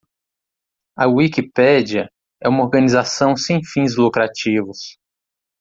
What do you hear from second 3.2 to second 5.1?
sem fins lucrativos.